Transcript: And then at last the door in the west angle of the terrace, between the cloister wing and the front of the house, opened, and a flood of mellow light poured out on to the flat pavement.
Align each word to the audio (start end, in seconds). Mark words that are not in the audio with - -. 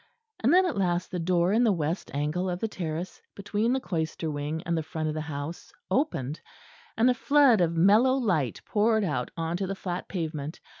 And 0.39 0.51
then 0.51 0.65
at 0.65 0.79
last 0.79 1.11
the 1.11 1.19
door 1.19 1.53
in 1.53 1.63
the 1.63 1.71
west 1.71 2.09
angle 2.11 2.49
of 2.49 2.59
the 2.59 2.67
terrace, 2.67 3.21
between 3.35 3.71
the 3.71 3.79
cloister 3.79 4.31
wing 4.31 4.63
and 4.65 4.75
the 4.75 4.81
front 4.81 5.07
of 5.07 5.13
the 5.13 5.21
house, 5.21 5.71
opened, 5.91 6.41
and 6.97 7.07
a 7.07 7.13
flood 7.13 7.61
of 7.61 7.75
mellow 7.77 8.15
light 8.15 8.61
poured 8.65 9.03
out 9.03 9.29
on 9.37 9.57
to 9.57 9.67
the 9.67 9.75
flat 9.75 10.07
pavement. 10.07 10.59